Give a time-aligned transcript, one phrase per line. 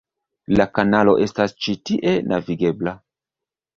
[0.59, 2.95] La kanalo estas ĉi tie navigebla.